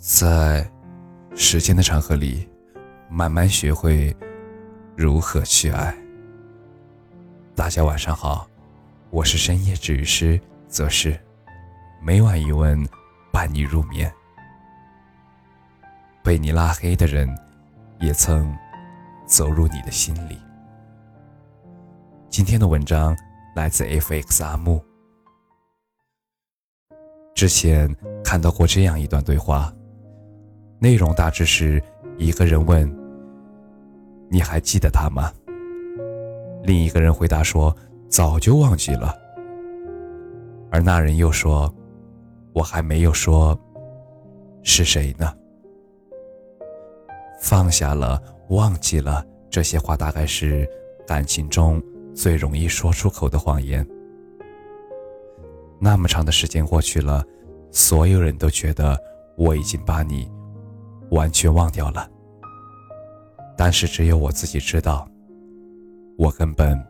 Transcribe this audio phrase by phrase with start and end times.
[0.00, 0.66] 在
[1.36, 2.48] 时间的长河里，
[3.10, 4.16] 慢慢学会
[4.96, 5.94] 如何去爱。
[7.54, 8.48] 大家晚上好，
[9.10, 11.20] 我是深夜治愈师则是，
[12.00, 12.82] 每晚一问
[13.30, 14.10] 伴你入眠。
[16.24, 17.28] 被你拉黑的人，
[17.98, 18.56] 也曾
[19.26, 20.40] 走入你的心里。
[22.30, 23.14] 今天的文章
[23.54, 24.82] 来自 FX 阿木。
[27.34, 27.94] 之前
[28.24, 29.70] 看到过这样一段对话。
[30.82, 31.80] 内容大致是
[32.16, 32.90] 一个人问
[34.30, 35.30] ：“你还记得他吗？”
[36.64, 37.76] 另一个人回答说
[38.08, 39.14] ：“早就忘记了。”
[40.72, 41.72] 而那人又说
[42.54, 43.58] ：“我还没有说
[44.62, 45.34] 是谁呢。”
[47.42, 48.18] 放下了，
[48.48, 50.66] 忘记了，这些话大概是
[51.06, 51.82] 感情中
[52.14, 53.86] 最容易说出口的谎言。
[55.78, 57.22] 那么长的时间过去了，
[57.70, 58.98] 所有人都觉得
[59.36, 60.26] 我已经把你。
[61.10, 62.08] 完全忘掉了，
[63.56, 65.08] 但是只有我自己知道，
[66.16, 66.80] 我根本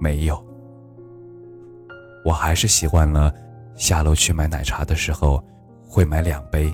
[0.00, 0.42] 没有。
[2.24, 3.34] 我还是习惯了
[3.74, 5.42] 下楼去买奶茶的时候
[5.84, 6.72] 会买两杯，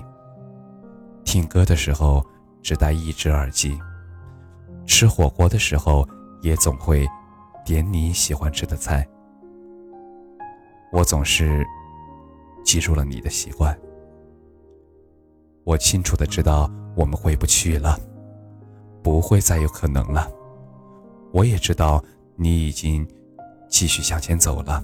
[1.23, 2.23] 听歌的时候
[2.61, 3.79] 只戴一只耳机，
[4.85, 6.07] 吃火锅的时候
[6.41, 7.07] 也总会
[7.65, 9.07] 点你喜欢吃的菜。
[10.91, 11.65] 我总是
[12.63, 13.75] 记住了你的习惯。
[15.69, 17.95] 我清楚的知道我们回不去了，
[19.03, 20.27] 不会再有可能了。
[21.31, 22.03] 我也知道
[22.35, 23.07] 你已经
[23.67, 24.83] 继续向前走了，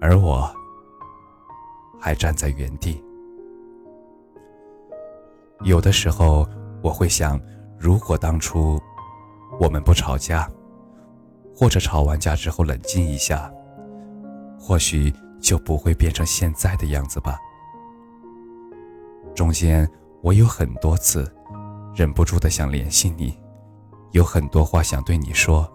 [0.00, 0.50] 而我
[2.00, 3.04] 还站在原地。
[5.60, 6.48] 有的时候
[6.82, 7.38] 我会想，
[7.78, 8.80] 如果当初
[9.60, 10.50] 我们不吵架，
[11.54, 13.52] 或者吵完架之后冷静一下，
[14.58, 17.38] 或许就不会变成现在的样子吧。
[19.34, 19.88] 中间，
[20.22, 21.30] 我有很多次
[21.94, 23.36] 忍不住的想联系你，
[24.12, 25.70] 有很多话想对你说，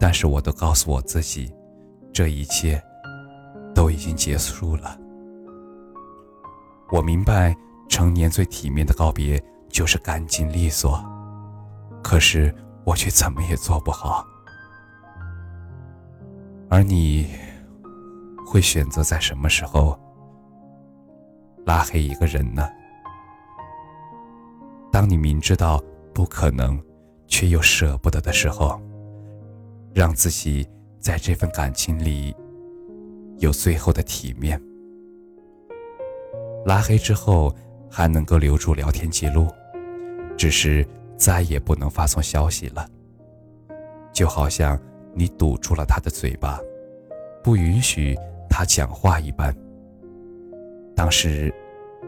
[0.00, 1.52] 但是我都告诉我自己，
[2.12, 2.82] 这一切
[3.74, 4.98] 都已经结束了。
[6.90, 7.54] 我明白，
[7.88, 11.04] 成年最体面的告别就是干净利索，
[12.02, 12.54] 可是
[12.84, 14.24] 我却怎么也做不好。
[16.70, 17.28] 而你，
[18.46, 19.98] 会选择在什么时候
[21.66, 22.66] 拉黑一个人呢？
[24.94, 25.82] 当你明知道
[26.14, 26.80] 不可能，
[27.26, 28.80] 却又舍不得的时候，
[29.92, 30.64] 让自己
[31.00, 32.32] 在这份感情里
[33.38, 34.56] 有最后的体面。
[36.64, 37.52] 拉黑之后
[37.90, 39.48] 还能够留住聊天记录，
[40.36, 42.88] 只是再也不能发送消息了。
[44.12, 44.80] 就好像
[45.12, 46.60] 你堵住了他的嘴巴，
[47.42, 48.16] 不允许
[48.48, 49.52] 他讲话一般。
[50.94, 51.52] 当时，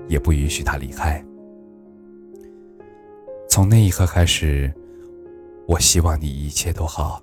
[0.07, 1.21] 也不允许他离开。
[3.57, 4.71] 从那一刻开始，
[5.67, 7.23] 我希望你一切都好，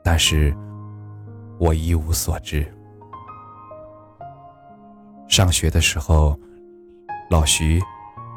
[0.00, 0.56] 但是
[1.58, 2.64] 我一无所知。
[5.26, 6.38] 上学的时候，
[7.28, 7.82] 老徐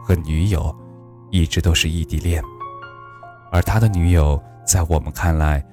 [0.03, 0.75] 和女友
[1.29, 2.43] 一直都是异地恋，
[3.51, 5.63] 而他的女友在我们看来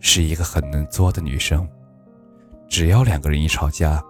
[0.00, 1.68] 是一个很能作的女生，
[2.68, 4.02] 只要两个人一吵架，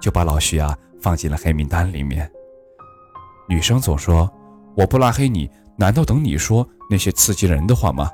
[0.00, 2.30] 就把老徐啊放进了黑名单里面。
[3.48, 4.32] 女生总说
[4.78, 5.50] ：“我不拉黑你。”
[5.80, 8.10] 难道等你说那些刺激人的话吗？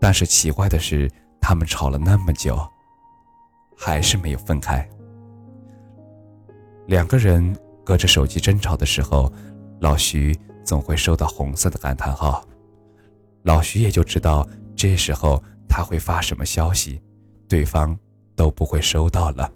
[0.00, 1.08] 但是奇怪的是，
[1.40, 2.58] 他们吵了那么久，
[3.76, 4.84] 还是没有分开。
[6.88, 9.32] 两个人隔着手机争吵的时候，
[9.78, 12.44] 老徐总会收到红色的感叹号，
[13.44, 14.44] 老徐也就知道
[14.74, 17.00] 这时候他会发什么消息，
[17.48, 17.96] 对方
[18.34, 19.48] 都不会收到了，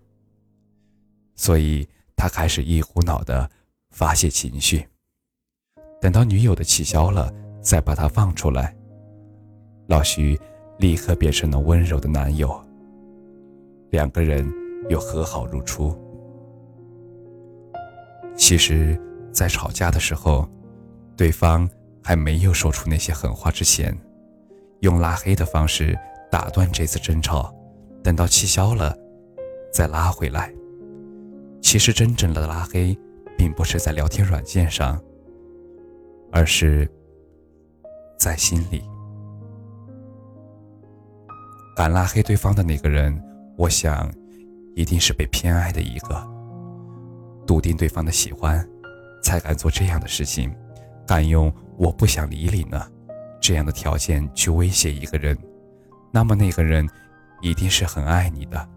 [1.34, 3.50] 所以他开始一股脑的
[3.91, 4.86] 发泄情绪。
[6.00, 8.74] 等到女友的气消了，再把她放出来。
[9.86, 10.38] 老徐
[10.78, 12.58] 立刻变成了温柔的男友。
[13.90, 14.50] 两个人
[14.88, 15.94] 又和好如初。
[18.34, 18.98] 其实，
[19.30, 20.48] 在吵架的时候，
[21.16, 21.68] 对方
[22.03, 23.94] 还没有说出那些狠话之前，
[24.80, 25.98] 用拉黑的方式
[26.30, 27.54] 打断这次争吵，
[28.03, 28.96] 等到气消了，
[29.70, 30.50] 再拉回来。
[31.60, 32.96] 其实，真正的拉黑，
[33.36, 34.98] 并不是在聊天软件上。
[36.32, 36.88] 而是，
[38.18, 38.82] 在心里，
[41.74, 43.21] 敢拉黑对方的那个人，
[43.56, 44.09] 我想，
[44.77, 46.28] 一定是被偏爱的一个。
[47.47, 48.65] 笃定对方的喜欢，
[49.24, 50.54] 才敢做这样的事情，
[51.04, 52.80] 敢用“我不想理你呢”
[53.42, 55.36] 这样的条件去威胁一个人。
[56.12, 56.88] 那么那个人，
[57.41, 58.68] 一定是很爱你的，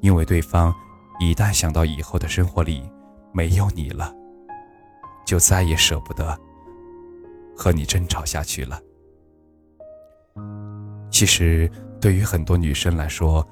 [0.00, 0.74] 因为对方
[1.20, 2.88] 一旦想到以后的生活里
[3.32, 4.14] 没有你了，
[5.26, 6.38] 就再也舍不得
[7.56, 8.80] 和你争吵下去了。
[11.10, 11.70] 其实，
[12.00, 13.46] 对于很多女生来说，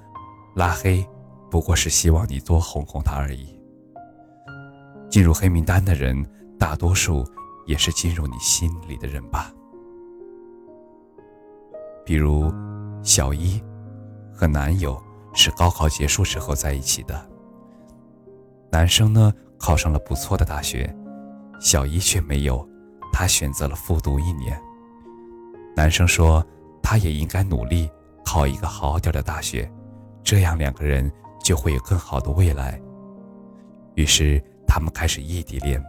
[0.56, 1.06] 拉黑
[1.50, 3.58] 不过是希望你多哄哄她而已。
[5.08, 6.24] 进入黑名单的人，
[6.58, 7.24] 大多数
[7.66, 9.52] 也是进入你心里的人吧。
[12.04, 12.52] 比如，
[13.02, 13.62] 小一
[14.32, 15.00] 和男友
[15.34, 17.28] 是高考结束之后在一起的。
[18.72, 20.96] 男生呢考上了不错的大学，
[21.60, 22.66] 小一却没有，
[23.12, 24.60] 他选择了复读一年。
[25.76, 26.44] 男生说，
[26.82, 27.88] 他也应该努力
[28.24, 29.70] 考一个好点的大学，
[30.22, 31.10] 这样两个人
[31.42, 32.80] 就会有更好的未来。
[33.94, 35.82] 于是他们开始异地恋。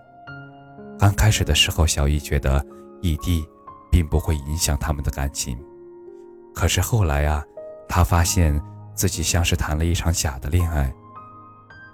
[0.97, 2.63] 刚开始的时候，小易觉得
[3.01, 3.45] 异地
[3.91, 5.57] 并不会影响他们的感情，
[6.53, 7.43] 可是后来啊，
[7.89, 8.59] 他发现
[8.93, 10.93] 自己像是谈了一场假的恋爱。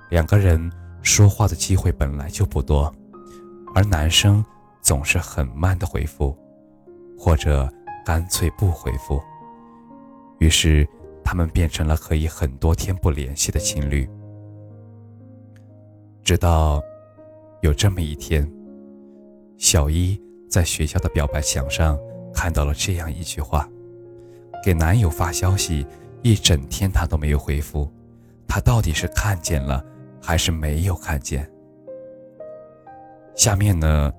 [0.09, 0.71] 两个人
[1.01, 2.93] 说话的机会本来就不多，
[3.73, 4.43] 而男生
[4.87, 6.33] 总是很慢的回复，
[7.19, 7.69] 或者
[8.05, 9.21] 干脆不回复。
[10.39, 10.87] 于是
[11.25, 14.09] 他们变成了可以很多天不联系的情侣。
[16.23, 16.81] 直到
[17.59, 18.49] 有这么一天，
[19.57, 20.17] 小一
[20.49, 21.99] 在学校的表白墙上
[22.33, 23.67] 看到了这样一句话
[24.63, 25.85] ：“给男友发消息
[26.21, 27.91] 一整天，他都没有回复，
[28.47, 29.85] 他到底是看见了？”
[30.23, 31.45] 还是没有看见。
[33.35, 34.13] 下面呢，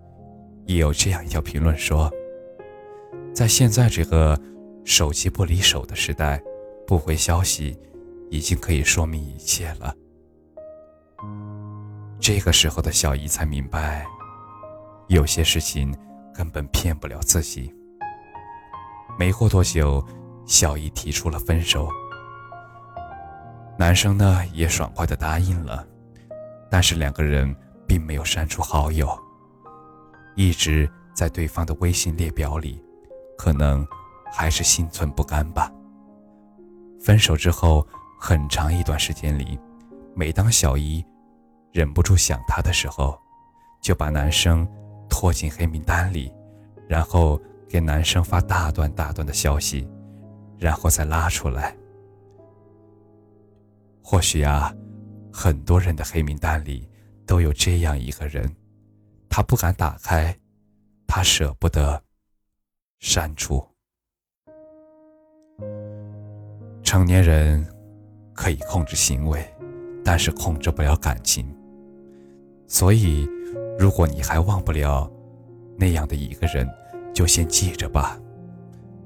[0.69, 2.12] 也有这样一条评论说
[3.32, 4.38] ：“在现在这个
[4.85, 6.41] 手机不离手的时代，
[6.87, 7.75] 不回消息
[8.31, 9.94] 已经可以说明一切了。”
[12.20, 14.06] 这个时候的小姨才明白，
[15.06, 15.97] 有些事情
[16.35, 17.75] 根本骗不了自己。
[19.19, 20.05] 没过多久，
[20.44, 21.88] 小姨提出了分手。
[23.79, 25.87] 男生呢也爽快的答应了，
[26.70, 27.56] 但是两个人
[27.87, 29.09] 并没有删除好友，
[30.38, 32.81] 一直在对方的微信列表里，
[33.37, 33.85] 可能
[34.32, 35.69] 还是心存不甘吧。
[37.00, 37.85] 分手之后
[38.20, 39.58] 很长一段时间里，
[40.14, 41.05] 每当小姨
[41.73, 43.19] 忍不住想他的时候，
[43.82, 44.64] 就把男生
[45.11, 46.32] 拖进黑名单里，
[46.87, 49.91] 然后给男生发大段大段的消息，
[50.56, 51.76] 然后再拉出来。
[54.05, 54.73] 或许啊，
[55.32, 56.88] 很多人的黑名单里
[57.26, 58.49] 都有这样一个人，
[59.29, 60.37] 他不敢打开，
[61.07, 62.03] 他舍不得
[62.99, 63.65] 删除。
[66.83, 67.67] 成年人
[68.35, 69.45] 可以控制行为，
[70.05, 71.47] 但是控制不了感情。
[72.67, 73.29] 所以，
[73.79, 75.11] 如果你还忘不了
[75.77, 76.69] 那样的一个人，
[77.15, 78.19] 就先记着吧，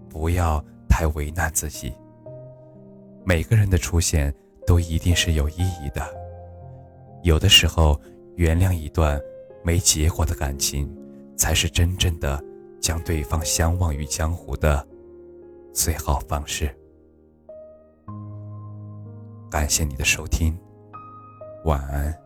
[0.09, 1.95] 不要太为难自己。
[3.25, 4.35] 每个人的出现。
[4.65, 6.01] 都一定是有意义的。
[7.25, 8.01] 有的时候，
[8.37, 9.21] 原谅一段
[9.63, 10.91] 没结果的感情，
[11.37, 12.43] 才是真正的
[12.81, 14.87] 将对方相忘于江湖的
[15.73, 16.75] 最好方式。
[19.51, 20.57] 感谢你的收听，
[21.65, 22.22] 晚安。